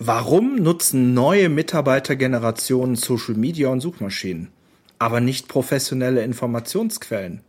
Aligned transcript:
Warum 0.00 0.54
nutzen 0.54 1.12
neue 1.12 1.48
Mitarbeitergenerationen 1.48 2.94
Social 2.94 3.34
Media 3.34 3.68
und 3.68 3.80
Suchmaschinen, 3.80 4.52
aber 5.00 5.20
nicht 5.20 5.48
professionelle 5.48 6.22
Informationsquellen? 6.22 7.40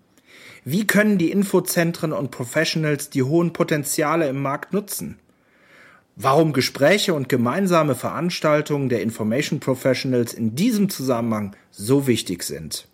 Wie 0.65 0.87
können 0.87 1.19
die 1.19 1.29
Infozentren 1.29 2.11
und 2.11 2.31
Professionals 2.31 3.11
die 3.11 3.21
hohen 3.21 3.53
Potenziale 3.53 4.27
im 4.27 4.41
Markt 4.41 4.73
nutzen? 4.73 5.19
Warum 6.15 6.51
Gespräche 6.51 7.13
und 7.13 7.29
gemeinsame 7.29 7.93
Veranstaltungen 7.93 8.89
der 8.89 9.03
Information 9.03 9.59
Professionals 9.59 10.33
in 10.33 10.55
diesem 10.55 10.89
Zusammenhang 10.89 11.55
so 11.69 12.07
wichtig 12.07 12.41
sind. 12.41 12.87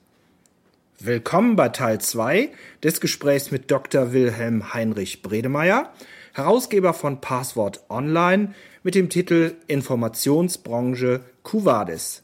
Willkommen 1.00 1.56
bei 1.56 1.70
Teil 1.70 2.02
2 2.02 2.50
des 2.84 3.00
Gesprächs 3.00 3.52
mit 3.52 3.72
Dr. 3.72 4.12
Wilhelm 4.12 4.74
Heinrich 4.74 5.22
Bredemeier, 5.22 5.94
Herausgeber 6.36 6.94
von 6.94 7.22
Passwort 7.22 7.86
Online 7.88 8.54
mit 8.84 8.94
dem 8.94 9.08
Titel 9.08 9.56
Informationsbranche 9.68 11.22
Cuvadis. 11.44 12.24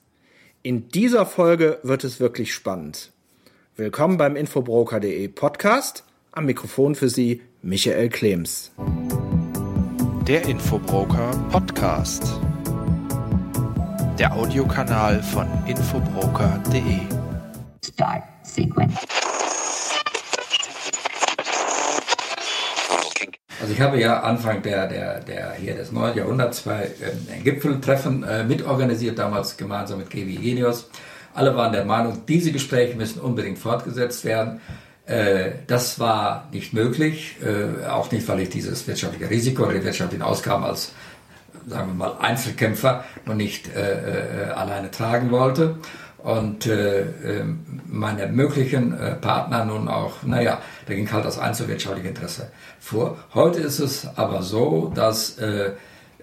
In 0.64 0.90
dieser 0.90 1.26
Folge 1.26 1.80
wird 1.84 2.04
es 2.04 2.20
wirklich 2.20 2.54
spannend. 2.54 3.14
Willkommen 3.78 4.18
beim 4.18 4.36
Infobroker.de 4.36 5.30
Podcast. 5.30 6.04
Am 6.34 6.46
Mikrofon 6.46 6.96
für 6.96 7.08
Sie 7.08 7.42
Michael 7.62 8.10
Klems. 8.10 8.74
Der 10.28 10.44
Infobroker 10.44 11.32
Podcast. 11.50 12.38
Der 14.20 14.36
Audiokanal 14.36 15.24
von 15.24 15.48
Infobroker.de. 15.68 17.00
Start 17.82 18.24
Sequence. 18.44 19.21
Also 23.62 23.74
ich 23.74 23.82
habe 23.82 24.00
ja 24.00 24.22
Anfang 24.22 24.64
der, 24.64 24.88
der, 24.88 25.20
der 25.20 25.54
hier 25.54 25.76
des 25.76 25.92
neuen 25.92 26.18
Jahrhunderts 26.18 26.62
bei 26.62 26.90
ähm, 27.00 27.44
Gipfeltreffen 27.44 28.24
äh, 28.24 28.44
mitorganisiert, 28.44 29.20
damals 29.20 29.56
gemeinsam 29.56 30.00
mit 30.00 30.10
GW 30.10 30.34
Genius. 30.36 30.90
Alle 31.36 31.56
waren 31.56 31.72
der 31.72 31.86
Meinung, 31.86 32.24
diese 32.28 32.52
Gespräche 32.52 32.98
müssen 32.98 33.22
unbedingt 33.22 33.60
fortgesetzt 33.60 34.26
werden. 34.26 34.62
Äh, 35.06 35.52
das 35.68 36.00
war 36.00 36.50
nicht 36.52 36.74
möglich, 36.74 37.38
äh, 37.44 37.86
auch 37.88 38.12
nicht, 38.12 38.28
weil 38.28 38.40
ich 38.40 38.50
dieses 38.50 38.88
wirtschaftliche 38.88 39.30
Risiko 39.30 39.64
oder 39.64 39.74
die 39.74 39.86
wirtschaftlichen 39.86 40.24
Ausgaben 40.24 40.64
als, 40.64 40.94
sagen 41.68 41.90
wir 41.90 41.94
mal, 41.94 42.18
Einzelkämpfer 42.20 43.04
noch 43.28 43.36
nicht 43.36 43.70
äh, 43.76 44.48
äh, 44.48 44.52
alleine 44.54 44.90
tragen 44.90 45.30
wollte 45.30 45.76
und 46.24 46.68
äh, 46.68 47.02
ähm, 47.02 47.82
meine 47.88 48.28
möglichen 48.28 48.98
äh, 48.98 49.16
Partner 49.16 49.66
nun 49.66 49.88
auch, 49.88 50.24
naja, 50.24 50.62
da 50.86 50.94
ging 50.94 51.12
halt 51.12 51.26
das 51.26 51.40
einzelwirtschaftliche 51.40 52.10
Interesse 52.10 52.52
vor. 52.80 53.18
Heute 53.34 53.60
ist 53.60 53.80
es 53.80 54.08
aber 54.16 54.44
so, 54.44 54.92
dass 54.94 55.38
äh, 55.40 55.72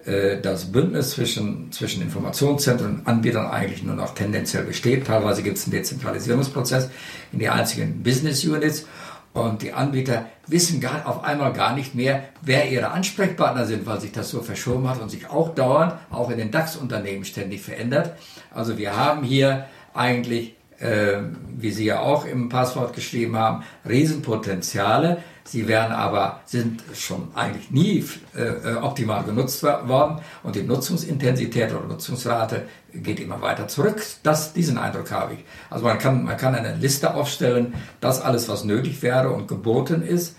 äh, 0.05 0.39
das 0.41 0.71
Bündnis 0.71 1.11
zwischen, 1.11 1.71
zwischen 1.71 2.01
Informationszentren 2.01 2.99
und 2.99 3.07
Anbietern 3.07 3.47
eigentlich 3.47 3.83
nur 3.83 3.95
noch 3.95 4.13
tendenziell 4.13 4.63
besteht. 4.63 5.07
Teilweise 5.07 5.43
gibt 5.43 5.57
es 5.57 5.65
einen 5.65 5.73
Dezentralisierungsprozess 5.73 6.89
in 7.31 7.39
die 7.39 7.49
einzigen 7.49 8.01
Business 8.01 8.45
Units 8.45 8.85
und 9.33 9.61
die 9.61 9.73
Anbieter 9.73 10.25
wissen 10.47 10.81
gar, 10.81 11.07
auf 11.07 11.23
einmal 11.23 11.53
gar 11.53 11.75
nicht 11.75 11.93
mehr, 11.93 12.23
wer 12.41 12.71
ihre 12.71 12.89
Ansprechpartner 12.91 13.65
sind, 13.65 13.85
weil 13.85 14.01
sich 14.01 14.11
das 14.11 14.29
so 14.29 14.41
verschoben 14.41 14.89
hat 14.89 15.01
und 15.01 15.09
sich 15.09 15.29
auch 15.29 15.53
dauernd, 15.53 15.93
auch 16.09 16.31
in 16.31 16.37
den 16.37 16.51
DAX-Unternehmen 16.51 17.25
ständig 17.25 17.61
verändert. 17.61 18.13
Also 18.51 18.77
wir 18.77 18.97
haben 18.97 19.23
hier 19.23 19.65
eigentlich, 19.93 20.55
äh, 20.79 21.17
wie 21.57 21.71
Sie 21.71 21.85
ja 21.85 21.99
auch 21.99 22.25
im 22.25 22.49
Passwort 22.49 22.93
geschrieben 22.93 23.37
haben, 23.37 23.63
Riesenpotenziale. 23.87 25.17
Sie 25.43 25.67
werden 25.67 25.93
aber, 25.93 26.41
sind 26.45 26.83
schon 26.93 27.29
eigentlich 27.33 27.71
nie 27.71 28.05
äh, 28.35 28.75
optimal 28.75 29.23
genutzt 29.23 29.63
worden 29.63 30.19
und 30.43 30.55
die 30.55 30.61
Nutzungsintensität 30.61 31.73
oder 31.73 31.87
Nutzungsrate 31.87 32.67
geht 32.93 33.19
immer 33.19 33.41
weiter 33.41 33.67
zurück. 33.67 34.03
Das, 34.21 34.53
diesen 34.53 34.77
Eindruck 34.77 35.11
habe 35.11 35.33
ich. 35.33 35.39
Also 35.71 35.85
man 35.85 35.97
kann, 35.97 36.23
man 36.23 36.37
kann 36.37 36.53
eine 36.53 36.75
Liste 36.75 37.15
aufstellen, 37.15 37.73
das 37.99 38.21
alles, 38.21 38.47
was 38.47 38.63
nötig 38.63 39.01
wäre 39.01 39.31
und 39.31 39.47
geboten 39.47 40.03
ist. 40.03 40.35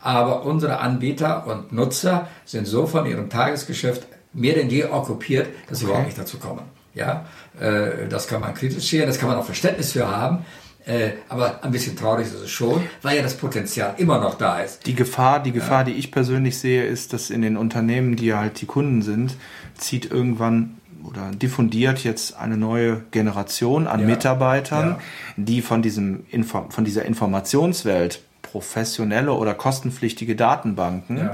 Aber 0.00 0.44
unsere 0.44 0.78
Anbieter 0.78 1.46
und 1.46 1.72
Nutzer 1.72 2.28
sind 2.44 2.66
so 2.66 2.86
von 2.86 3.06
ihrem 3.06 3.28
Tagesgeschäft 3.28 4.06
mehr 4.34 4.54
denn 4.54 4.68
je 4.68 4.84
okkupiert, 4.86 5.48
dass 5.68 5.78
sie 5.78 5.84
okay. 5.84 5.92
überhaupt 5.92 6.06
nicht 6.08 6.18
dazu 6.18 6.38
kommen. 6.38 6.73
Ja, 6.94 7.24
äh, 7.60 8.08
das 8.08 8.28
kann 8.28 8.40
man 8.40 8.54
kritisch 8.54 8.88
sehen, 8.88 9.06
das 9.06 9.18
kann 9.18 9.28
man 9.28 9.38
auch 9.38 9.44
Verständnis 9.44 9.92
für 9.92 10.08
haben. 10.08 10.44
Äh, 10.86 11.12
aber 11.30 11.64
ein 11.64 11.70
bisschen 11.70 11.96
traurig 11.96 12.26
ist 12.26 12.34
es 12.34 12.50
schon, 12.50 12.82
weil 13.00 13.16
ja 13.16 13.22
das 13.22 13.36
Potenzial 13.36 13.94
immer 13.96 14.20
noch 14.20 14.34
da 14.34 14.60
ist. 14.60 14.86
Die 14.86 14.94
Gefahr, 14.94 15.42
die 15.42 15.52
Gefahr, 15.52 15.78
ja. 15.78 15.84
die 15.84 15.92
ich 15.92 16.12
persönlich 16.12 16.58
sehe, 16.58 16.84
ist, 16.84 17.14
dass 17.14 17.30
in 17.30 17.40
den 17.40 17.56
Unternehmen, 17.56 18.16
die 18.16 18.34
halt 18.34 18.60
die 18.60 18.66
Kunden 18.66 19.00
sind, 19.00 19.36
zieht 19.76 20.10
irgendwann 20.10 20.76
oder 21.02 21.30
diffundiert 21.30 22.04
jetzt 22.04 22.36
eine 22.36 22.58
neue 22.58 23.02
Generation 23.12 23.86
an 23.86 24.00
ja. 24.00 24.06
Mitarbeitern, 24.06 24.88
ja. 24.88 24.98
die 25.36 25.62
von 25.62 25.80
diesem 25.80 26.24
Info 26.30 26.66
von 26.68 26.84
dieser 26.84 27.04
Informationswelt 27.06 28.20
professionelle 28.42 29.32
oder 29.32 29.54
kostenpflichtige 29.54 30.36
Datenbanken 30.36 31.30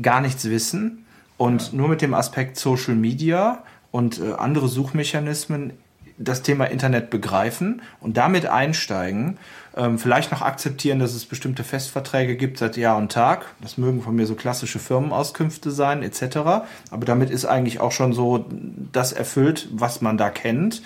gar 0.00 0.20
nichts 0.20 0.44
wissen 0.46 1.06
und 1.36 1.72
nur 1.72 1.88
mit 1.88 2.02
dem 2.02 2.14
Aspekt 2.14 2.58
Social 2.58 2.94
Media 2.94 3.62
und 3.96 4.20
äh, 4.20 4.34
andere 4.34 4.68
Suchmechanismen 4.68 5.72
das 6.18 6.42
Thema 6.42 6.66
Internet 6.66 7.08
begreifen 7.08 7.80
und 8.00 8.18
damit 8.18 8.44
einsteigen, 8.44 9.38
ähm, 9.74 9.98
vielleicht 9.98 10.32
noch 10.32 10.42
akzeptieren, 10.42 10.98
dass 10.98 11.14
es 11.14 11.24
bestimmte 11.24 11.64
Festverträge 11.64 12.36
gibt 12.36 12.58
seit 12.58 12.76
Jahr 12.76 12.98
und 12.98 13.10
Tag. 13.10 13.46
Das 13.62 13.78
mögen 13.78 14.02
von 14.02 14.14
mir 14.14 14.26
so 14.26 14.34
klassische 14.34 14.78
Firmenauskünfte 14.78 15.70
sein, 15.70 16.02
etc. 16.02 16.36
Aber 16.90 17.04
damit 17.06 17.30
ist 17.30 17.46
eigentlich 17.46 17.80
auch 17.80 17.92
schon 17.92 18.12
so 18.12 18.44
das 18.92 19.12
erfüllt, 19.12 19.68
was 19.72 20.02
man 20.02 20.18
da 20.18 20.28
kennt. 20.28 20.82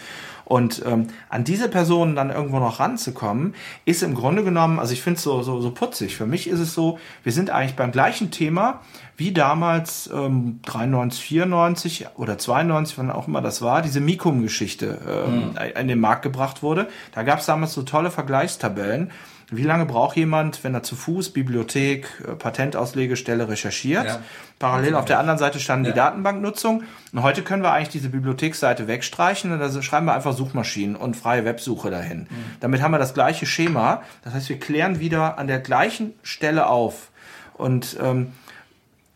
Und 0.50 0.83
ähm, 0.84 1.06
an 1.28 1.44
diese 1.44 1.69
Personen 1.69 2.16
dann 2.16 2.31
irgendwo 2.31 2.59
noch 2.59 2.81
ranzukommen, 2.81 3.55
ist 3.84 4.03
im 4.03 4.16
Grunde 4.16 4.43
genommen, 4.43 4.81
also 4.81 4.93
ich 4.93 5.00
finde 5.00 5.19
es 5.19 5.22
so, 5.22 5.43
so, 5.43 5.61
so 5.61 5.71
putzig. 5.71 6.16
Für 6.16 6.27
mich 6.27 6.49
ist 6.49 6.59
es 6.59 6.75
so, 6.75 6.99
wir 7.22 7.31
sind 7.31 7.50
eigentlich 7.50 7.77
beim 7.77 7.93
gleichen 7.93 8.33
Thema 8.33 8.81
wie 9.16 9.31
damals 9.31 10.10
ähm, 10.12 10.59
93, 10.65 11.22
94 11.22 12.06
oder 12.16 12.37
92, 12.37 12.99
wann 12.99 13.12
auch 13.12 13.28
immer 13.28 13.43
das 13.43 13.62
war, 13.62 13.81
diese 13.81 14.00
Mikum-Geschichte 14.00 14.99
ähm, 15.06 15.50
mhm. 15.50 15.78
in 15.78 15.87
den 15.87 16.00
Markt 16.00 16.22
gebracht 16.22 16.65
wurde. 16.65 16.89
Da 17.12 17.22
gab 17.22 17.39
es 17.39 17.47
damals 17.47 17.72
so 17.72 17.83
tolle 17.83 18.10
Vergleichstabellen 18.10 19.12
wie 19.50 19.65
lange 19.65 19.84
braucht 19.84 20.16
jemand, 20.16 20.62
wenn 20.62 20.75
er 20.75 20.83
zu 20.83 20.94
Fuß 20.94 21.33
Bibliothek, 21.33 22.06
äh, 22.27 22.33
Patentauslegestelle 22.34 23.49
recherchiert? 23.49 24.06
Ja. 24.06 24.22
Parallel 24.59 24.94
auf 24.94 25.06
der 25.06 25.19
anderen 25.19 25.38
Seite 25.38 25.59
standen 25.59 25.87
ja. 25.87 25.93
die 25.93 25.97
Datenbanknutzung. 25.97 26.84
Und 27.12 27.22
heute 27.22 27.43
können 27.43 27.62
wir 27.62 27.72
eigentlich 27.72 27.89
diese 27.89 28.10
Bibliotheksseite 28.10 28.87
wegstreichen 28.87 29.53
und 29.53 29.59
da 29.59 29.83
schreiben 29.83 30.06
wir 30.06 30.15
einfach 30.15 30.34
Suchmaschinen 30.34 30.97
und 30.97 31.16
freie 31.16 31.44
Websuche 31.44 31.91
dahin. 31.91 32.21
Mhm. 32.21 32.27
Damit 32.60 32.83
haben 32.83 32.93
wir 32.93 32.99
das 32.99 33.15
gleiche 33.15 33.47
Schema. 33.47 34.03
Das 34.22 34.34
heißt, 34.34 34.49
wir 34.49 34.60
klären 34.60 35.00
wieder 35.00 35.39
an 35.39 35.47
der 35.47 35.60
gleichen 35.60 36.12
Stelle 36.22 36.66
auf. 36.66 37.10
Und 37.55 37.97
ähm, 38.03 38.33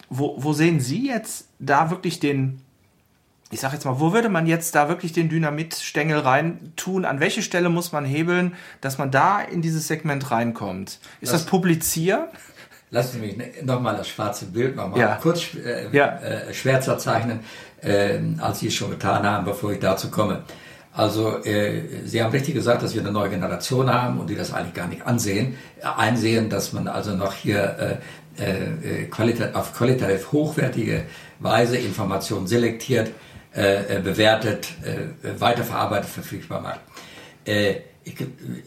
wo, 0.08 0.34
wo 0.38 0.52
sehen 0.52 0.80
Sie 0.80 1.06
jetzt 1.06 1.48
da 1.58 1.90
wirklich 1.90 2.20
den, 2.20 2.60
ich 3.54 3.60
sag 3.60 3.72
jetzt 3.72 3.84
mal, 3.84 4.00
wo 4.00 4.12
würde 4.12 4.28
man 4.28 4.48
jetzt 4.48 4.74
da 4.74 4.88
wirklich 4.88 5.12
den 5.12 5.28
Dynamitstängel 5.28 6.18
rein 6.18 6.72
tun? 6.74 7.04
An 7.04 7.20
welche 7.20 7.40
Stelle 7.40 7.68
muss 7.68 7.92
man 7.92 8.04
hebeln, 8.04 8.54
dass 8.80 8.98
man 8.98 9.12
da 9.12 9.40
in 9.40 9.62
dieses 9.62 9.86
Segment 9.86 10.32
reinkommt? 10.32 10.98
Ist 11.20 11.32
das, 11.32 11.42
das 11.42 11.46
Publizieren? 11.46 12.24
Lassen 12.90 13.20
Sie 13.20 13.26
mich 13.26 13.62
nochmal 13.62 13.96
das 13.96 14.08
schwarze 14.08 14.46
Bild 14.46 14.74
nochmal 14.74 14.98
ja. 14.98 15.18
kurz 15.22 15.54
äh, 15.54 15.86
ja. 15.92 16.18
äh, 16.18 16.52
schwärzer 16.52 16.98
zeichnen, 16.98 17.40
äh, 17.80 18.18
als 18.38 18.58
Sie 18.58 18.66
es 18.66 18.74
schon 18.74 18.90
getan 18.90 19.24
haben, 19.24 19.44
bevor 19.44 19.70
ich 19.70 19.78
dazu 19.78 20.10
komme. 20.10 20.42
Also 20.92 21.44
äh, 21.44 22.06
Sie 22.06 22.20
haben 22.20 22.32
richtig 22.32 22.54
gesagt, 22.54 22.82
dass 22.82 22.92
wir 22.94 23.02
eine 23.02 23.12
neue 23.12 23.30
Generation 23.30 23.92
haben 23.92 24.18
und 24.18 24.30
die 24.30 24.34
das 24.34 24.52
eigentlich 24.52 24.74
gar 24.74 24.88
nicht 24.88 25.06
ansehen, 25.06 25.56
äh, 25.80 25.86
einsehen, 25.96 26.50
dass 26.50 26.72
man 26.72 26.88
also 26.88 27.14
noch 27.14 27.34
hier 27.34 28.00
äh, 28.36 28.42
äh, 28.42 29.02
äh 29.02 29.04
qualit 29.04 29.54
auf 29.54 29.74
qualitativ 29.74 30.32
hochwertige 30.32 31.04
Weise 31.38 31.76
Informationen 31.76 32.48
selektiert, 32.48 33.12
äh, 33.54 33.98
äh, 33.98 34.00
bewertet, 34.00 34.68
äh, 34.82 35.40
weiterverarbeitet, 35.40 36.10
verfügbar 36.10 36.60
macht. 36.60 36.80
Äh, 37.44 37.76
ich, 38.04 38.16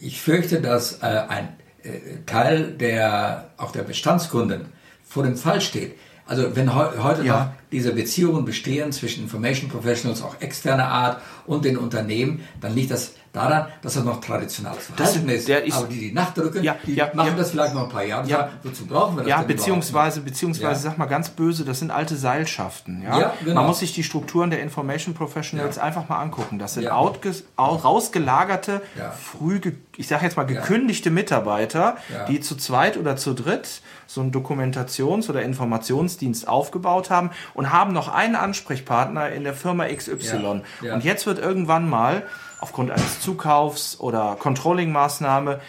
ich 0.00 0.20
fürchte, 0.20 0.60
dass 0.60 1.02
äh, 1.02 1.06
ein 1.28 1.48
äh, 1.82 2.24
Teil 2.26 2.72
der, 2.72 3.50
auch 3.56 3.72
der 3.72 3.82
Bestandskunden 3.82 4.66
vor 5.06 5.24
dem 5.24 5.36
Fall 5.36 5.60
steht. 5.60 5.96
Also 6.26 6.54
wenn 6.56 6.74
he 6.74 7.02
heute 7.02 7.24
ja. 7.24 7.38
noch 7.38 7.46
diese 7.72 7.92
Beziehungen 7.92 8.44
bestehen 8.44 8.92
zwischen 8.92 9.24
Information 9.24 9.70
Professionals, 9.70 10.22
auch 10.22 10.40
externer 10.40 10.88
Art 10.88 11.22
und 11.46 11.64
den 11.64 11.78
Unternehmen, 11.78 12.46
dann 12.60 12.74
liegt 12.74 12.90
das 12.90 13.14
daran, 13.38 13.66
dass 13.82 13.94
das 13.94 14.04
noch 14.04 14.20
traditionelles 14.20 14.86
Verhalten 14.86 15.28
ist. 15.28 15.48
ist. 15.48 15.76
Aber 15.76 15.86
die, 15.86 15.98
die 15.98 16.12
nachdrücken, 16.12 16.62
ja, 16.62 16.76
die 16.84 16.94
ja, 16.94 17.10
machen 17.14 17.34
das 17.36 17.50
vielleicht 17.50 17.74
noch 17.74 17.84
ein 17.84 17.88
paar 17.88 18.04
Jahre. 18.04 18.28
Ja. 18.28 18.50
Wozu 18.62 18.86
brauchen 18.86 19.16
wir 19.16 19.22
das 19.22 19.30
Ja, 19.30 19.42
beziehungsweise, 19.42 20.20
beziehungsweise, 20.20 20.82
sag 20.82 20.98
mal 20.98 21.06
ganz 21.06 21.30
böse, 21.30 21.64
das 21.64 21.78
sind 21.78 21.90
alte 21.90 22.16
Seilschaften. 22.16 23.02
Ja? 23.02 23.34
Genau. 23.42 23.54
Man 23.54 23.66
muss 23.66 23.80
sich 23.80 23.92
die 23.92 24.02
Strukturen 24.02 24.50
der 24.50 24.60
Information 24.62 25.14
Professionals 25.14 25.78
einfach 25.78 26.08
mal 26.08 26.20
angucken. 26.20 26.58
Das 26.58 26.74
sind 26.74 26.86
rausgelagerte, 26.86 28.82
früh, 29.18 29.60
ich 29.96 30.08
sage 30.08 30.24
jetzt 30.24 30.36
mal 30.36 30.44
gekündigte 30.44 31.10
Mitarbeiter, 31.10 31.96
die 32.28 32.40
zu 32.40 32.56
zweit 32.56 32.96
oder 32.96 33.16
zu 33.16 33.34
dritt 33.34 33.82
so 34.08 34.22
einen 34.22 34.32
Dokumentations- 34.32 35.28
oder 35.28 35.42
Informationsdienst 35.42 36.48
aufgebaut 36.48 37.10
haben 37.10 37.30
und 37.54 37.72
haben 37.72 37.92
noch 37.92 38.08
einen 38.08 38.36
Ansprechpartner 38.36 39.30
in 39.30 39.44
der 39.44 39.54
Firma 39.54 39.86
XY. 39.86 40.16
Ja, 40.32 40.62
ja. 40.80 40.94
Und 40.94 41.04
jetzt 41.04 41.26
wird 41.26 41.38
irgendwann 41.38 41.88
mal 41.88 42.24
aufgrund 42.60 42.90
eines 42.90 43.20
Zukaufs 43.20 43.98
oder 44.00 44.36
Controlling-Maßnahme 44.38 45.60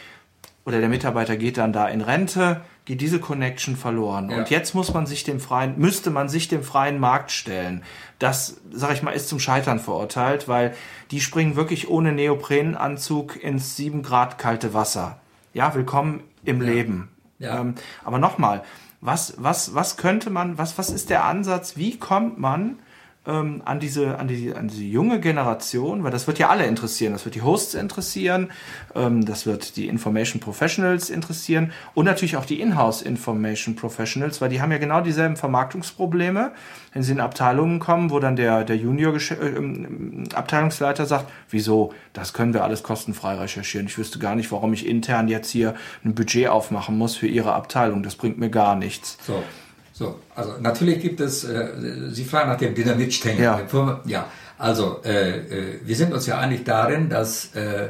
oder 0.65 0.79
der 0.79 0.89
Mitarbeiter 0.89 1.37
geht 1.37 1.57
dann 1.57 1.73
da 1.73 1.87
in 1.87 2.01
Rente, 2.01 2.61
geht 2.85 3.01
diese 3.01 3.19
Connection 3.19 3.75
verloren. 3.75 4.29
Ja. 4.29 4.37
Und 4.37 4.49
jetzt 4.49 4.73
muss 4.73 4.93
man 4.93 5.05
sich 5.05 5.23
dem 5.23 5.39
freien, 5.39 5.77
müsste 5.77 6.09
man 6.09 6.29
sich 6.29 6.47
dem 6.47 6.63
freien 6.63 6.99
Markt 6.99 7.31
stellen. 7.31 7.83
Das, 8.17 8.57
sag 8.71 8.93
ich 8.93 9.03
mal, 9.03 9.11
ist 9.11 9.29
zum 9.29 9.39
Scheitern 9.39 9.79
verurteilt, 9.79 10.47
weil 10.47 10.75
die 11.11 11.21
springen 11.21 11.55
wirklich 11.55 11.89
ohne 11.89 12.11
Neoprenanzug 12.11 13.41
ins 13.41 13.75
sieben 13.75 14.01
Grad 14.01 14.37
kalte 14.37 14.73
Wasser. 14.73 15.19
Ja, 15.53 15.73
willkommen 15.75 16.23
im 16.43 16.61
ja. 16.61 16.67
Leben. 16.67 17.09
Ja. 17.37 17.61
Ähm, 17.61 17.75
aber 18.03 18.17
nochmal, 18.17 18.63
was, 19.01 19.35
was, 19.37 19.73
was 19.73 19.97
könnte 19.97 20.29
man, 20.29 20.57
was, 20.57 20.77
was 20.77 20.89
ist 20.89 21.09
der 21.09 21.25
Ansatz? 21.25 21.77
Wie 21.77 21.97
kommt 21.97 22.39
man 22.39 22.79
ähm, 23.27 23.61
an, 23.65 23.79
diese, 23.79 24.17
an, 24.17 24.27
die, 24.27 24.53
an 24.53 24.69
diese 24.69 24.83
junge 24.83 25.19
Generation, 25.19 26.03
weil 26.03 26.11
das 26.11 26.25
wird 26.25 26.39
ja 26.39 26.49
alle 26.49 26.65
interessieren. 26.65 27.13
Das 27.13 27.25
wird 27.25 27.35
die 27.35 27.41
Hosts 27.41 27.73
interessieren, 27.73 28.51
ähm, 28.95 29.25
das 29.25 29.45
wird 29.45 29.75
die 29.75 29.87
Information 29.87 30.39
Professionals 30.39 31.09
interessieren 31.09 31.71
und 31.93 32.05
natürlich 32.05 32.37
auch 32.37 32.45
die 32.45 32.61
Inhouse 32.61 33.01
Information 33.01 33.75
Professionals, 33.75 34.39
weil 34.41 34.49
die 34.49 34.61
haben 34.61 34.71
ja 34.71 34.77
genau 34.77 35.01
dieselben 35.01 35.35
Vermarktungsprobleme, 35.35 36.53
wenn 36.93 37.03
sie 37.03 37.11
in 37.11 37.19
Abteilungen 37.19 37.79
kommen, 37.79 38.09
wo 38.09 38.19
dann 38.19 38.35
der, 38.35 38.63
der 38.63 38.77
Junior 38.77 39.13
äh, 39.13 39.33
ähm, 39.33 40.23
Abteilungsleiter 40.33 41.05
sagt, 41.05 41.29
wieso, 41.49 41.93
das 42.13 42.33
können 42.33 42.53
wir 42.53 42.63
alles 42.63 42.83
kostenfrei 42.83 43.35
recherchieren. 43.35 43.87
Ich 43.87 43.97
wüsste 43.97 44.19
gar 44.19 44.35
nicht, 44.35 44.51
warum 44.51 44.73
ich 44.73 44.87
intern 44.87 45.27
jetzt 45.27 45.49
hier 45.49 45.75
ein 46.05 46.15
Budget 46.15 46.47
aufmachen 46.47 46.97
muss 46.97 47.15
für 47.15 47.27
Ihre 47.27 47.53
Abteilung. 47.53 48.01
Das 48.01 48.15
bringt 48.15 48.39
mir 48.39 48.49
gar 48.49 48.75
nichts. 48.75 49.17
So. 49.25 49.43
So, 49.99 50.17
also 50.33 50.53
natürlich 50.61 51.01
gibt 51.01 51.19
es, 51.19 51.43
äh, 51.43 51.67
Sie 52.11 52.23
fragen 52.23 52.49
nach 52.49 52.57
dem 52.57 52.73
Dynamitstängel. 52.73 53.43
Ja. 53.43 54.01
ja, 54.05 54.31
also 54.57 55.01
äh, 55.03 55.39
äh, 55.39 55.79
wir 55.83 55.93
sind 55.93 56.13
uns 56.13 56.25
ja 56.25 56.37
einig 56.39 56.63
darin, 56.63 57.09
dass, 57.09 57.53
äh, 57.53 57.87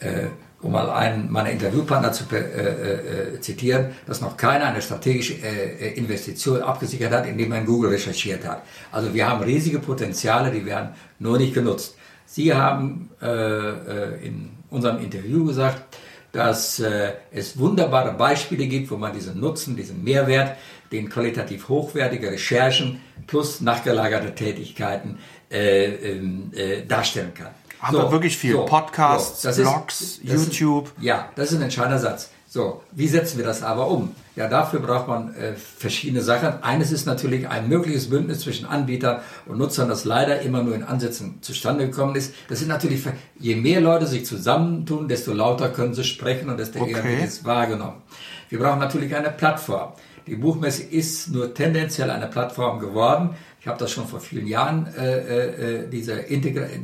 äh, 0.00 0.26
um 0.60 0.72
mal 0.72 0.90
einen 0.90 1.30
meiner 1.30 1.50
Interviewpartner 1.50 2.10
zu 2.10 2.24
äh, 2.32 3.36
äh, 3.36 3.40
zitieren, 3.40 3.90
dass 4.08 4.20
noch 4.20 4.36
keiner 4.36 4.64
eine 4.64 4.82
strategische 4.82 5.34
äh, 5.34 5.94
Investition 5.94 6.60
abgesichert 6.60 7.12
hat, 7.12 7.24
indem 7.24 7.50
man 7.50 7.64
Google 7.64 7.90
recherchiert 7.90 8.44
hat. 8.44 8.64
Also 8.90 9.14
wir 9.14 9.28
haben 9.28 9.40
riesige 9.44 9.78
Potenziale, 9.78 10.50
die 10.50 10.66
werden 10.66 10.88
nur 11.20 11.38
nicht 11.38 11.54
genutzt. 11.54 11.94
Sie 12.26 12.52
haben 12.52 13.10
äh, 13.22 13.26
äh, 13.28 14.26
in 14.26 14.50
unserem 14.70 14.98
Interview 14.98 15.44
gesagt, 15.44 15.84
dass 16.32 16.80
äh, 16.80 17.12
es 17.30 17.58
wunderbare 17.58 18.12
Beispiele 18.12 18.66
gibt, 18.66 18.90
wo 18.90 18.96
man 18.96 19.12
diesen 19.12 19.40
Nutzen, 19.40 19.76
diesen 19.76 20.04
Mehrwert 20.04 20.56
den 20.92 21.08
qualitativ 21.08 21.68
hochwertige 21.68 22.30
Recherchen 22.30 23.00
plus 23.26 23.60
nachgelagerte 23.60 24.34
Tätigkeiten 24.34 25.18
äh, 25.50 25.84
ähm, 25.86 26.50
äh, 26.54 26.82
darstellen 26.86 27.34
kann. 27.34 27.50
Aber 27.80 28.02
so, 28.02 28.12
wirklich 28.12 28.36
viel. 28.36 28.52
So, 28.52 28.64
Podcasts, 28.64 29.42
so, 29.42 29.62
Blogs, 29.62 30.00
ist, 30.00 30.24
YouTube. 30.24 30.86
Ist, 30.96 31.02
ja, 31.02 31.30
das 31.36 31.52
ist 31.52 31.58
ein 31.58 31.62
entscheidender 31.62 31.98
Satz. 31.98 32.30
So, 32.50 32.82
wie 32.92 33.06
setzen 33.06 33.36
wir 33.36 33.44
das 33.44 33.62
aber 33.62 33.88
um? 33.88 34.14
Ja, 34.34 34.48
dafür 34.48 34.80
braucht 34.80 35.06
man 35.06 35.34
äh, 35.34 35.52
verschiedene 35.54 36.22
Sachen. 36.22 36.62
Eines 36.62 36.92
ist 36.92 37.04
natürlich 37.04 37.46
ein 37.46 37.68
mögliches 37.68 38.08
Bündnis 38.08 38.40
zwischen 38.40 38.64
Anbietern 38.64 39.20
und 39.44 39.58
Nutzern, 39.58 39.90
das 39.90 40.06
leider 40.06 40.40
immer 40.40 40.62
nur 40.62 40.74
in 40.74 40.82
Ansätzen 40.82 41.42
zustande 41.42 41.86
gekommen 41.86 42.16
ist. 42.16 42.32
Das 42.48 42.60
sind 42.60 42.68
natürlich, 42.68 43.02
je 43.38 43.54
mehr 43.54 43.82
Leute 43.82 44.06
sich 44.06 44.24
zusammentun, 44.24 45.08
desto 45.08 45.34
lauter 45.34 45.68
können 45.68 45.92
sie 45.92 46.04
sprechen 46.04 46.48
und 46.48 46.56
desto 46.56 46.80
okay. 46.80 46.92
eher 46.92 47.04
wird 47.04 47.28
es 47.28 47.44
wahrgenommen. 47.44 48.02
Wir 48.48 48.58
brauchen 48.58 48.78
natürlich 48.78 49.14
eine 49.14 49.30
Plattform. 49.30 49.92
Die 50.28 50.36
Buchmesse 50.36 50.82
ist 50.82 51.30
nur 51.30 51.54
tendenziell 51.54 52.10
eine 52.10 52.26
Plattform 52.26 52.78
geworden. 52.78 53.30
Ich 53.60 53.66
habe 53.66 53.78
das 53.78 53.90
schon 53.90 54.06
vor 54.06 54.20
vielen 54.20 54.46
Jahren, 54.46 54.86
äh, 54.96 55.18
äh, 55.18 55.82
äh 55.84 55.88
diese, 55.88 56.24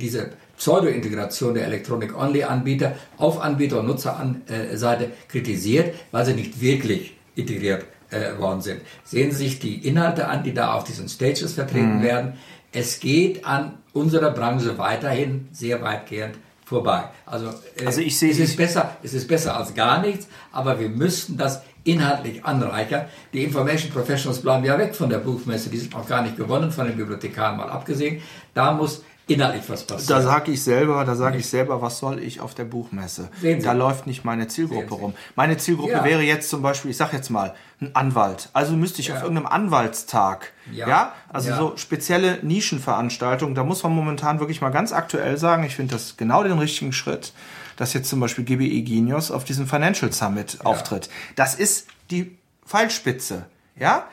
diese 0.00 0.30
Pseudo-Integration 0.56 1.54
der 1.54 1.66
Electronic-Only-Anbieter 1.66 2.96
auf 3.18 3.40
Anbieter- 3.40 3.80
und 3.80 3.86
Nutzerseite 3.86 5.10
kritisiert, 5.28 5.94
weil 6.10 6.24
sie 6.24 6.34
nicht 6.34 6.60
wirklich 6.60 7.16
integriert 7.34 7.84
äh, 8.10 8.38
worden 8.38 8.60
sind. 8.60 8.80
Sehen 9.04 9.30
Sie 9.32 9.44
sich 9.44 9.58
die 9.58 9.86
Inhalte 9.86 10.28
an, 10.28 10.42
die 10.42 10.54
da 10.54 10.74
auf 10.74 10.84
diesen 10.84 11.08
Stages 11.08 11.52
vertreten 11.52 11.98
mhm. 11.98 12.02
werden. 12.02 12.32
Es 12.72 13.00
geht 13.00 13.44
an 13.44 13.78
unserer 13.92 14.30
Branche 14.30 14.78
weiterhin 14.78 15.48
sehr 15.52 15.82
weitgehend 15.82 16.36
vorbei. 16.64 17.04
Also, 17.26 17.48
äh, 17.76 17.86
also 17.86 18.00
ich 18.00 18.18
sehe 18.18 18.30
es 18.30 18.38
ist 18.38 18.56
besser, 18.56 18.96
es 19.02 19.14
ist 19.14 19.28
besser 19.28 19.56
als 19.56 19.74
gar 19.74 20.00
nichts, 20.00 20.28
aber 20.52 20.78
wir 20.80 20.88
müssten 20.88 21.36
das 21.36 21.62
inhaltlich 21.84 22.44
anreichern. 22.44 23.06
Die 23.32 23.44
Information 23.44 23.92
Professionals 23.92 24.40
bleiben 24.40 24.64
ja 24.64 24.78
weg 24.78 24.94
von 24.94 25.10
der 25.10 25.18
Buchmesse, 25.18 25.68
die 25.68 25.76
sind 25.76 25.94
auch 25.94 26.08
gar 26.08 26.22
nicht 26.22 26.36
gewonnen, 26.36 26.72
von 26.72 26.86
den 26.86 26.96
Bibliothekaren 26.96 27.56
mal 27.56 27.68
abgesehen. 27.68 28.22
Da 28.54 28.72
muss 28.72 29.02
inhaltlich 29.26 29.68
was 29.68 29.84
passieren. 29.84 30.20
Da 30.20 30.22
sage 30.22 30.52
ich 30.52 30.62
selber, 30.62 31.04
da 31.04 31.14
sage 31.14 31.38
ich 31.38 31.46
selber, 31.46 31.80
was 31.80 31.98
soll 31.98 32.22
ich 32.22 32.40
auf 32.40 32.54
der 32.54 32.64
Buchmesse? 32.64 33.28
Da 33.62 33.72
läuft 33.72 34.06
nicht 34.06 34.24
meine 34.24 34.48
Zielgruppe 34.48 34.94
rum. 34.94 35.14
Meine 35.36 35.56
Zielgruppe 35.56 35.92
ja. 35.92 36.04
wäre 36.04 36.22
jetzt 36.22 36.50
zum 36.50 36.62
Beispiel, 36.62 36.90
ich 36.90 36.96
sage 36.96 37.16
jetzt 37.16 37.30
mal, 37.30 37.54
ein 37.80 37.94
Anwalt. 37.94 38.48
Also 38.52 38.74
müsste 38.74 39.00
ich 39.00 39.08
ja. 39.08 39.16
auf 39.16 39.22
irgendeinem 39.22 39.46
Anwaltstag, 39.46 40.52
ja, 40.72 40.88
ja? 40.88 41.12
also 41.28 41.54
so 41.54 41.76
spezielle 41.76 42.38
Nischenveranstaltungen, 42.42 43.54
da 43.54 43.64
muss 43.64 43.82
man 43.82 43.92
momentan 43.92 44.40
wirklich 44.40 44.60
mal 44.60 44.70
ganz 44.70 44.92
aktuell 44.92 45.36
sagen, 45.36 45.64
ich 45.64 45.76
finde 45.76 45.94
das 45.94 46.16
genau 46.16 46.42
den 46.42 46.58
richtigen 46.58 46.92
Schritt 46.92 47.32
dass 47.76 47.92
jetzt 47.92 48.08
zum 48.08 48.20
Beispiel 48.20 48.44
GBE 48.44 48.82
Genius 48.82 49.30
auf 49.30 49.42
diesem 49.42 49.66
Financial 49.66 50.12
Summit 50.12 50.58
auftritt. 50.64 51.08
Das 51.34 51.54
ist 51.54 51.88
die 52.10 52.38
Pfeilspitze, 52.64 53.46
ja, 53.76 54.06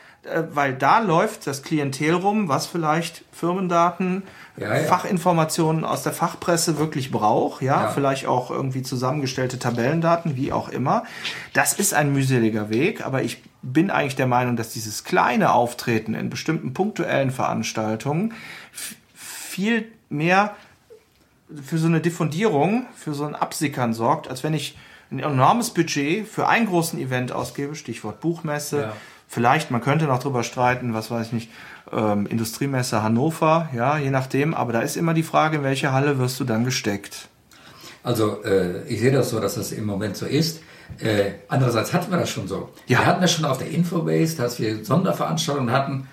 weil 0.54 0.76
da 0.76 1.00
läuft 1.00 1.48
das 1.48 1.64
Klientel 1.64 2.14
rum, 2.14 2.48
was 2.48 2.68
vielleicht 2.68 3.24
Firmendaten, 3.32 4.24
ja, 4.56 4.76
ja. 4.76 4.84
Fachinformationen 4.84 5.84
aus 5.84 6.04
der 6.04 6.14
Fachpresse 6.14 6.78
wirklich 6.78 7.10
braucht, 7.10 7.64
ja? 7.64 7.84
ja, 7.84 7.90
vielleicht 7.90 8.28
auch 8.28 8.52
irgendwie 8.52 8.84
zusammengestellte 8.84 9.58
Tabellendaten, 9.58 10.36
wie 10.36 10.52
auch 10.52 10.70
immer. 10.70 11.06
Das 11.54 11.74
ist 11.74 11.96
ein 11.96 12.14
mühseliger 12.14 12.70
Weg, 12.70 13.04
aber 13.04 13.24
ich 13.24 13.42
bin 13.64 13.90
eigentlich 13.90 14.16
der 14.16 14.28
Meinung, 14.28 14.56
dass 14.56 14.70
dieses 14.70 15.04
kleine 15.04 15.54
Auftreten 15.54 16.14
in 16.14 16.30
bestimmten 16.30 16.74
punktuellen 16.74 17.32
Veranstaltungen 17.32 18.34
viel 19.14 19.92
mehr 20.10 20.56
für 21.64 21.80
so 21.80 21.88
eine 21.88 22.00
Diffundierung, 22.00 22.86
für 22.96 23.14
so 23.14 23.26
ein 23.26 23.36
Absickern 23.36 23.94
sorgt, 23.94 24.28
als 24.28 24.44
wenn 24.44 24.54
ich 24.54 24.78
ein 25.12 25.20
enormes 25.20 25.72
Budget 25.72 26.28
für 26.28 26.48
einen 26.48 26.68
großen 26.68 26.98
Event 27.00 27.32
ausgebe, 27.32 27.76
Stichwort 27.76 28.22
Buchmesse. 28.22 28.82
Ja. 28.82 28.94
Vielleicht, 29.34 29.72
man 29.72 29.80
könnte 29.80 30.08
noch 30.08 30.20
drüber 30.20 30.44
streiten, 30.44 30.94
was 30.94 31.10
weiß 31.10 31.28
ich 31.28 31.32
nicht, 31.32 31.50
ähm, 31.94 32.26
Industriemesse 32.26 33.02
Hannover, 33.02 33.70
ja, 33.74 33.98
je 33.98 34.10
nachdem. 34.10 34.54
Aber 34.54 34.74
da 34.74 34.82
ist 34.82 34.98
immer 34.98 35.14
die 35.14 35.24
Frage, 35.24 35.56
in 35.56 35.64
welche 35.64 35.94
Halle 35.94 36.20
wirst 36.20 36.38
du 36.42 36.44
dann 36.44 36.66
gesteckt? 36.66 37.30
Also 38.04 38.44
äh, 38.44 38.84
ich 38.90 39.00
sehe 39.00 39.14
das 39.14 39.30
so, 39.30 39.40
dass 39.40 39.56
das 39.56 39.72
im 39.72 39.86
Moment 39.86 40.18
so 40.18 40.26
ist. 40.26 40.60
Äh, 41.00 41.32
andererseits 41.48 41.94
hatten 41.94 42.12
wir 42.12 42.18
das 42.18 42.30
schon 42.30 42.50
so. 42.50 42.72
Ja. 42.88 43.00
Wir 43.00 43.06
hatten 43.06 43.22
das 43.22 43.32
schon 43.32 43.46
auf 43.46 43.58
der 43.58 43.70
Infobase, 43.70 44.36
dass 44.36 44.60
wir 44.60 44.84
Sonderveranstaltungen 44.84 45.72
hatten, 45.72 46.10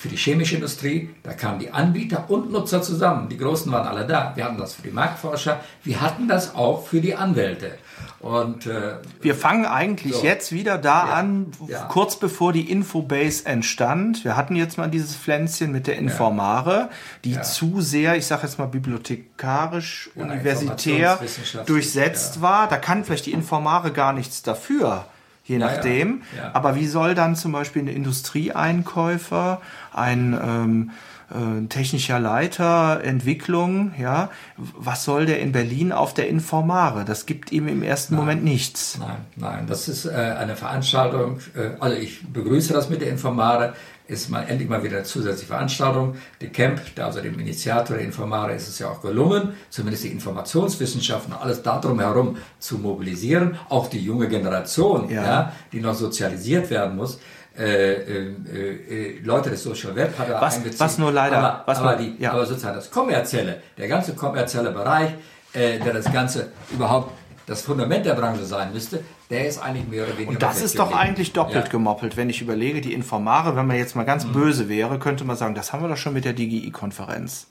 für 0.00 0.08
die 0.08 0.16
chemische 0.16 0.54
Industrie, 0.54 1.10
da 1.22 1.34
kamen 1.34 1.58
die 1.58 1.72
Anbieter 1.72 2.30
und 2.30 2.50
Nutzer 2.50 2.80
zusammen. 2.80 3.28
Die 3.28 3.36
Großen 3.36 3.70
waren 3.70 3.86
alle 3.86 4.06
da. 4.06 4.32
Wir 4.34 4.46
hatten 4.46 4.56
das 4.56 4.72
für 4.72 4.80
die 4.80 4.90
Marktforscher, 4.90 5.60
wir 5.84 6.00
hatten 6.00 6.26
das 6.26 6.54
auch 6.54 6.86
für 6.86 7.02
die 7.02 7.14
Anwälte. 7.14 7.76
Und 8.18 8.64
äh, 8.64 8.94
wir 9.20 9.34
fangen 9.34 9.66
eigentlich 9.66 10.14
so. 10.14 10.24
jetzt 10.24 10.52
wieder 10.52 10.78
da 10.78 11.06
ja, 11.06 11.12
an, 11.12 11.52
ja. 11.68 11.84
kurz 11.84 12.16
bevor 12.16 12.54
die 12.54 12.70
Infobase 12.70 13.44
entstand. 13.44 14.24
Wir 14.24 14.38
hatten 14.38 14.56
jetzt 14.56 14.78
mal 14.78 14.88
dieses 14.88 15.14
Pflänzchen 15.14 15.70
mit 15.70 15.86
der 15.86 15.98
Informare, 15.98 16.88
die 17.24 17.38
zu 17.42 17.82
sehr, 17.82 18.16
ich 18.16 18.24
sage 18.24 18.44
jetzt 18.44 18.58
mal 18.58 18.68
bibliothekarisch, 18.68 20.08
universitär 20.14 21.20
durchsetzt 21.66 22.40
war. 22.40 22.68
Da 22.68 22.78
kann 22.78 23.04
vielleicht 23.04 23.26
die 23.26 23.32
Informare 23.32 23.92
gar 23.92 24.14
nichts 24.14 24.40
dafür 24.42 25.04
je 25.50 25.58
nachdem. 25.58 26.22
Ja, 26.36 26.44
ja. 26.44 26.50
Aber 26.54 26.76
wie 26.76 26.86
soll 26.86 27.14
dann 27.14 27.34
zum 27.34 27.52
Beispiel 27.52 27.82
ein 27.82 27.88
Industrieeinkäufer, 27.88 29.60
ein 29.92 30.38
ähm, 30.42 30.90
äh, 31.30 31.66
technischer 31.66 32.20
Leiter, 32.20 33.02
Entwicklung, 33.02 33.92
ja, 33.98 34.30
was 34.56 35.04
soll 35.04 35.26
der 35.26 35.40
in 35.40 35.52
Berlin 35.52 35.92
auf 35.92 36.14
der 36.14 36.28
Informare? 36.28 37.04
Das 37.04 37.26
gibt 37.26 37.50
ihm 37.52 37.66
im 37.66 37.82
ersten 37.82 38.14
nein, 38.14 38.24
Moment 38.24 38.44
nichts. 38.44 38.98
Nein, 38.98 39.16
nein, 39.36 39.66
das 39.66 39.88
ist 39.88 40.06
äh, 40.06 40.10
eine 40.10 40.54
Veranstaltung, 40.56 41.40
äh, 41.56 41.70
also 41.80 41.96
ich 41.96 42.26
begrüße 42.32 42.72
das 42.72 42.88
mit 42.88 43.00
der 43.00 43.10
Informare, 43.10 43.74
ist 44.10 44.28
mal 44.28 44.42
endlich 44.48 44.68
mal 44.68 44.82
wieder 44.82 44.96
eine 44.96 45.04
zusätzliche 45.04 45.46
Veranstaltung. 45.46 46.16
Die 46.40 46.48
Camp, 46.48 46.80
also 46.98 47.20
dem 47.20 47.38
Initiator 47.38 47.96
der 47.96 48.04
Informare, 48.04 48.54
ist 48.54 48.68
es 48.68 48.78
ja 48.78 48.88
auch 48.88 49.00
gelungen, 49.00 49.54
zumindest 49.70 50.04
die 50.04 50.08
Informationswissenschaften, 50.08 51.32
alles 51.32 51.62
darum 51.62 52.00
herum 52.00 52.36
zu 52.58 52.78
mobilisieren, 52.78 53.56
auch 53.68 53.88
die 53.88 54.00
junge 54.00 54.28
Generation, 54.28 55.08
ja. 55.08 55.24
ja 55.24 55.52
die 55.72 55.80
noch 55.80 55.94
sozialisiert 55.94 56.70
werden 56.70 56.96
muss. 56.96 57.20
Äh, 57.56 57.92
äh, 57.92 59.16
äh, 59.16 59.20
Leute 59.22 59.50
des 59.50 59.62
Social 59.62 59.94
Web 59.94 60.18
hat 60.18 60.28
er 60.28 60.40
was, 60.40 60.56
einbezogen. 60.56 60.80
Was 60.80 60.98
nur 60.98 61.12
leider. 61.12 61.38
Aber, 61.38 61.62
was 61.66 61.78
aber, 61.78 61.96
nur, 61.96 61.98
die, 61.98 62.22
ja. 62.22 62.32
aber 62.32 62.46
sozusagen 62.46 62.76
das 62.76 62.90
kommerzielle, 62.90 63.60
der 63.76 63.88
ganze 63.88 64.14
kommerzielle 64.14 64.70
Bereich, 64.70 65.10
äh, 65.52 65.78
der 65.78 65.92
das 65.92 66.12
Ganze 66.12 66.48
überhaupt 66.70 67.12
das 67.46 67.62
Fundament 67.62 68.06
der 68.06 68.14
Branche 68.14 68.44
sein 68.44 68.72
müsste, 68.72 69.00
der 69.30 69.46
ist 69.46 69.58
eigentlich 69.58 69.86
mehr 69.88 70.04
oder 70.04 70.14
weniger. 70.14 70.30
Und 70.30 70.42
das 70.42 70.60
ist 70.60 70.78
doch 70.78 70.92
eigentlich 70.92 71.32
doppelt 71.32 71.66
ja. 71.66 71.70
gemoppelt, 71.70 72.16
wenn 72.16 72.28
ich 72.28 72.42
überlege, 72.42 72.80
die 72.80 72.92
Informare, 72.92 73.56
wenn 73.56 73.66
man 73.66 73.76
jetzt 73.76 73.94
mal 73.94 74.04
ganz 74.04 74.26
mhm. 74.26 74.32
böse 74.32 74.68
wäre, 74.68 74.98
könnte 74.98 75.24
man 75.24 75.36
sagen, 75.36 75.54
das 75.54 75.72
haben 75.72 75.82
wir 75.82 75.88
doch 75.88 75.96
schon 75.96 76.14
mit 76.14 76.24
der 76.24 76.32
DGI-Konferenz. 76.32 77.46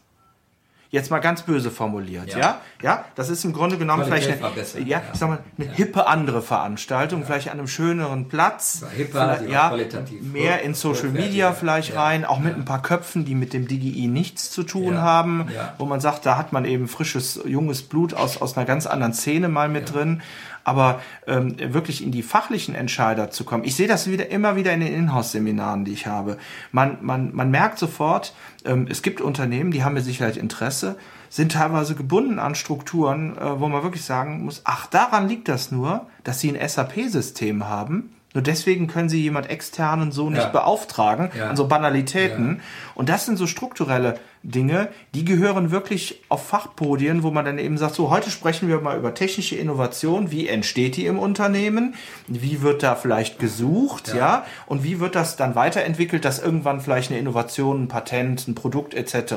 Jetzt 0.92 1.12
mal 1.12 1.20
ganz 1.20 1.44
böse 1.44 1.70
formuliert, 1.70 2.30
ja? 2.30 2.40
Ja, 2.40 2.62
ja? 2.82 3.06
das 3.14 3.30
ist 3.30 3.46
im 3.46 3.54
Grunde 3.54 3.78
genommen 3.78 4.08
Qualität 4.08 4.38
vielleicht 4.38 4.44
eine, 4.44 4.56
besser, 4.56 4.80
ja, 4.80 5.04
ich 5.14 5.20
sag 5.20 5.30
mal, 5.30 5.40
eine 5.56 5.68
ja. 5.68 5.74
hippe 5.74 6.08
andere 6.08 6.42
Veranstaltung, 6.42 7.20
ja. 7.20 7.26
vielleicht 7.28 7.50
an 7.50 7.60
einem 7.60 7.68
schöneren 7.68 8.28
Platz. 8.28 8.84
Hipper, 8.98 9.44
ja, 9.48 9.78
mehr 10.22 10.64
in 10.64 10.74
Social 10.74 11.10
Media 11.10 11.52
vielleicht 11.52 11.96
rein, 11.96 12.26
auch 12.26 12.40
mit 12.40 12.56
ein 12.56 12.66
paar 12.66 12.82
Köpfen, 12.82 13.24
die 13.24 13.36
mit 13.36 13.54
dem 13.54 13.68
DGI 13.68 14.08
nichts 14.08 14.50
zu 14.50 14.64
tun 14.64 14.98
haben, 14.98 15.50
wo 15.78 15.86
man 15.86 16.00
sagt, 16.00 16.26
da 16.26 16.38
hat 16.38 16.54
man 16.54 16.66
eben 16.66 16.88
frisches, 16.88 17.40
junges 17.46 17.84
Blut 17.84 18.16
aus, 18.16 18.42
aus 18.42 18.58
einer 18.58 18.66
ganz 18.66 18.88
anderen 18.88 19.14
Szene 19.14 19.48
mal 19.48 19.70
mit 19.70 19.94
drin 19.94 20.24
aber 20.70 21.02
ähm, 21.26 21.56
wirklich 21.74 22.04
in 22.04 22.12
die 22.12 22.22
fachlichen 22.22 22.76
Entscheider 22.76 23.32
zu 23.32 23.44
kommen. 23.44 23.64
Ich 23.64 23.76
sehe 23.76 23.88
das 23.88 24.08
wieder 24.08 24.30
immer 24.30 24.56
wieder 24.56 24.72
in 24.72 24.82
den 24.82 24.94
Inhouse-Seminaren, 24.94 25.84
die 25.84 25.94
ich 25.94 26.06
habe. 26.06 26.38
Man, 26.72 27.00
man, 27.02 27.34
man 27.34 27.50
merkt 27.50 27.80
sofort, 27.80 28.36
ähm, 28.66 28.86
es 28.88 29.02
gibt 29.02 29.20
Unternehmen, 29.20 29.72
die 29.72 29.84
haben 29.84 29.96
mit 29.96 30.04
Sicherheit 30.04 30.38
Interesse, 30.38 30.96
sind 31.30 31.54
teilweise 31.54 31.96
gebunden 31.96 32.38
an 32.38 32.54
Strukturen, 32.54 33.36
äh, 33.36 33.60
wo 33.60 33.68
man 33.68 33.82
wirklich 33.82 34.06
sagen 34.06 34.44
muss, 34.46 34.62
ach, 34.64 34.86
daran 34.86 35.28
liegt 35.28 35.48
das 35.48 35.72
nur, 35.72 36.06
dass 36.24 36.40
sie 36.40 36.56
ein 36.56 36.70
SAP-System 36.70 37.68
haben 37.68 38.12
nur 38.34 38.44
deswegen 38.44 38.86
können 38.86 39.10
sie 39.10 39.22
jemand 39.22 39.50
externen 39.50 40.12
so 40.12 40.30
nicht 40.30 40.44
ja. 40.44 40.50
beauftragen, 40.50 41.32
ja. 41.36 41.50
an 41.50 41.56
so 41.56 41.68
Banalitäten. 41.68 42.58
Ja. 42.58 42.64
Und 42.94 43.10
das 43.10 43.26
sind 43.26 43.38
so 43.38 43.48
strukturelle 43.48 44.20
Dinge, 44.44 44.90
die 45.16 45.26
gehören 45.26 45.72
wirklich 45.72 46.22
auf 46.30 46.46
Fachpodien, 46.46 47.24
wo 47.24 47.32
man 47.32 47.44
dann 47.44 47.58
eben 47.58 47.78
sagt, 47.78 47.96
so 47.96 48.12
heute 48.12 48.30
sprechen 48.30 48.70
wir 48.70 48.80
mal 48.82 48.98
über 48.98 49.16
technische 49.16 49.56
Innovation, 49.56 50.30
wie 50.30 50.48
entsteht 50.48 50.96
die 50.96 51.08
im 51.08 51.18
Unternehmen, 51.18 51.96
wie 52.28 52.62
wird 52.62 52.84
da 52.84 52.96
vielleicht 52.96 53.40
gesucht, 53.40 54.10
ja, 54.10 54.16
ja? 54.16 54.46
und 54.68 54.84
wie 54.84 55.00
wird 55.00 55.16
das 55.16 55.36
dann 55.36 55.56
weiterentwickelt, 55.56 56.24
dass 56.24 56.40
irgendwann 56.40 56.82
vielleicht 56.82 57.10
eine 57.10 57.20
Innovation, 57.20 57.84
ein 57.84 57.88
Patent, 57.88 58.48
ein 58.48 58.56
Produkt 58.56 58.94
etc. 58.94 59.36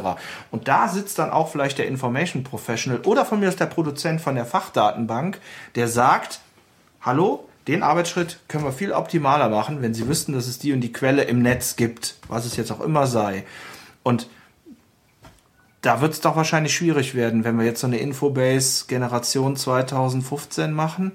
Und 0.50 0.68
da 0.68 0.88
sitzt 0.88 1.18
dann 1.18 1.30
auch 1.30 1.48
vielleicht 1.48 1.78
der 1.78 1.88
Information 1.88 2.44
Professional 2.44 3.00
oder 3.00 3.24
von 3.24 3.40
mir 3.40 3.48
ist 3.48 3.58
der 3.58 3.66
Produzent 3.66 4.20
von 4.20 4.34
der 4.34 4.44
Fachdatenbank, 4.44 5.40
der 5.74 5.88
sagt, 5.88 6.40
hallo, 7.00 7.48
den 7.68 7.82
Arbeitsschritt 7.82 8.40
können 8.48 8.64
wir 8.64 8.72
viel 8.72 8.92
optimaler 8.92 9.48
machen, 9.48 9.82
wenn 9.82 9.94
Sie 9.94 10.08
wüssten, 10.08 10.32
dass 10.32 10.48
es 10.48 10.58
die 10.58 10.72
und 10.72 10.80
die 10.80 10.92
Quelle 10.92 11.22
im 11.22 11.42
Netz 11.42 11.76
gibt, 11.76 12.16
was 12.28 12.44
es 12.44 12.56
jetzt 12.56 12.72
auch 12.72 12.80
immer 12.80 13.06
sei. 13.06 13.44
Und 14.02 14.28
da 15.80 16.00
wird 16.00 16.12
es 16.12 16.20
doch 16.20 16.36
wahrscheinlich 16.36 16.74
schwierig 16.74 17.14
werden, 17.14 17.44
wenn 17.44 17.58
wir 17.58 17.64
jetzt 17.64 17.80
so 17.80 17.86
eine 17.86 17.98
Infobase 17.98 18.86
Generation 18.86 19.56
2015 19.56 20.72
machen. 20.72 21.12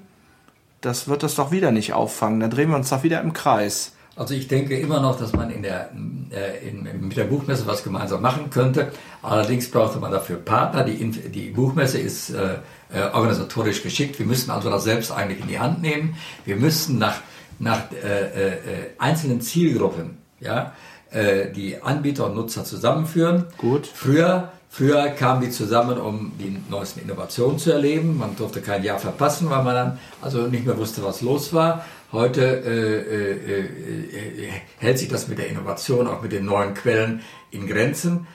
Das 0.80 1.08
wird 1.08 1.22
das 1.22 1.34
doch 1.34 1.50
wieder 1.50 1.72
nicht 1.72 1.92
auffangen. 1.92 2.40
Dann 2.40 2.50
drehen 2.50 2.70
wir 2.70 2.76
uns 2.76 2.90
doch 2.90 3.02
wieder 3.02 3.20
im 3.20 3.32
Kreis. 3.32 3.92
Also 4.18 4.34
ich 4.34 4.48
denke 4.48 4.76
immer 4.76 5.00
noch, 5.00 5.16
dass 5.18 5.32
man 5.32 5.48
in 5.50 5.62
der, 5.62 5.90
äh, 6.30 6.68
in, 6.68 7.06
mit 7.06 7.16
der 7.16 7.24
Buchmesse 7.24 7.66
was 7.66 7.84
gemeinsam 7.84 8.20
machen 8.20 8.50
könnte. 8.50 8.90
Allerdings 9.22 9.70
brauchte 9.70 10.00
man 10.00 10.10
dafür 10.10 10.36
Partner. 10.36 10.82
Die, 10.82 11.10
die 11.30 11.50
Buchmesse 11.50 11.98
ist 11.98 12.30
äh, 12.30 12.56
äh, 12.92 13.02
organisatorisch 13.12 13.82
geschickt. 13.82 14.18
Wir 14.18 14.26
müssen 14.26 14.50
also 14.50 14.70
das 14.70 14.82
selbst 14.82 15.12
eigentlich 15.12 15.40
in 15.40 15.46
die 15.46 15.60
Hand 15.60 15.82
nehmen. 15.82 16.16
Wir 16.44 16.56
müssen 16.56 16.98
nach, 16.98 17.20
nach 17.60 17.92
äh, 17.92 18.24
äh, 18.24 18.58
einzelnen 18.98 19.40
Zielgruppen 19.40 20.18
ja, 20.40 20.72
äh, 21.10 21.50
die 21.50 21.82
Anbieter 21.82 22.26
und 22.26 22.34
Nutzer 22.34 22.64
zusammenführen. 22.64 23.46
Gut. 23.58 23.86
Früher 23.86 24.52
Früher 24.70 25.08
kamen 25.08 25.40
die 25.40 25.50
zusammen, 25.50 25.98
um 25.98 26.32
die 26.38 26.56
neuesten 26.70 27.00
Innovationen 27.00 27.58
zu 27.58 27.72
erleben. 27.72 28.18
Man 28.18 28.36
durfte 28.36 28.60
kein 28.60 28.84
Jahr 28.84 28.98
verpassen, 28.98 29.48
weil 29.50 29.64
man 29.64 29.74
dann 29.74 29.98
also 30.20 30.42
nicht 30.42 30.66
mehr 30.66 30.76
wusste, 30.76 31.02
was 31.02 31.22
los 31.22 31.52
war. 31.52 31.84
Heute 32.12 32.42
äh, 32.42 32.96
äh, 33.00 33.64
äh, 33.64 34.50
hält 34.78 34.98
sich 34.98 35.08
das 35.08 35.28
mit 35.28 35.38
der 35.38 35.48
Innovation, 35.48 36.06
auch 36.06 36.22
mit 36.22 36.32
den 36.32 36.44
neuen 36.44 36.74
Quellen 36.74 37.22
in 37.50 37.66
Grenzen. 37.66 38.26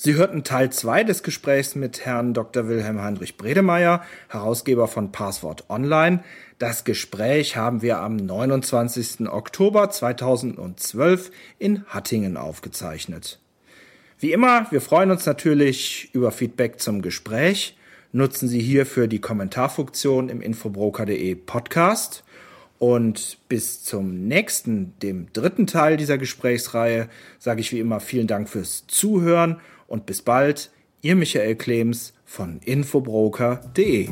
Sie 0.00 0.14
hörten 0.14 0.44
Teil 0.44 0.70
2 0.70 1.02
des 1.02 1.24
Gesprächs 1.24 1.74
mit 1.74 2.06
Herrn 2.06 2.32
Dr. 2.32 2.68
Wilhelm 2.68 3.02
Heinrich 3.02 3.36
Bredemeier, 3.36 4.04
Herausgeber 4.28 4.86
von 4.86 5.10
Passwort 5.10 5.68
Online. 5.68 6.22
Das 6.60 6.84
Gespräch 6.84 7.56
haben 7.56 7.82
wir 7.82 7.98
am 7.98 8.14
29. 8.14 9.28
Oktober 9.28 9.90
2012 9.90 11.32
in 11.58 11.84
Hattingen 11.86 12.36
aufgezeichnet. 12.36 13.40
Wie 14.20 14.30
immer, 14.30 14.70
wir 14.70 14.80
freuen 14.80 15.10
uns 15.10 15.26
natürlich 15.26 16.10
über 16.12 16.30
Feedback 16.30 16.78
zum 16.78 17.02
Gespräch 17.02 17.74
nutzen 18.12 18.48
Sie 18.48 18.60
hierfür 18.60 19.06
die 19.08 19.20
Kommentarfunktion 19.20 20.28
im 20.28 20.40
infobroker.de 20.40 21.34
Podcast. 21.34 22.22
Und 22.78 23.38
bis 23.48 23.82
zum 23.82 24.28
nächsten, 24.28 24.96
dem 25.00 25.26
dritten 25.32 25.66
Teil 25.66 25.96
dieser 25.96 26.16
Gesprächsreihe, 26.16 27.08
sage 27.40 27.60
ich 27.60 27.72
wie 27.72 27.80
immer 27.80 27.98
vielen 27.98 28.28
Dank 28.28 28.48
fürs 28.48 28.86
Zuhören 28.86 29.60
und 29.88 30.06
bis 30.06 30.22
bald. 30.22 30.70
Ihr 31.00 31.16
Michael 31.16 31.56
Klems 31.56 32.12
von 32.24 32.60
infobroker.de. 32.64 34.08